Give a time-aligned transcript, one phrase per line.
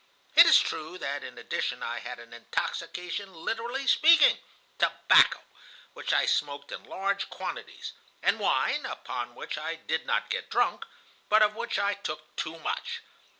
[0.35, 5.41] It is true that in addition I had an intoxication literally speaking,—tobacco,
[5.93, 7.93] which I smoked in large quantities,
[8.23, 10.85] and wine, upon which I did not get drunk,
[11.29, 13.03] but of which I took too much.